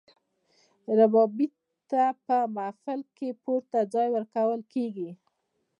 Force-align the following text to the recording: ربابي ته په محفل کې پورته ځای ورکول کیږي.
ربابي 0.97 1.47
ته 1.89 2.03
په 2.25 2.37
محفل 2.55 2.99
کې 3.17 3.29
پورته 3.43 3.79
ځای 3.93 4.07
ورکول 4.11 4.61
کیږي. 4.73 5.09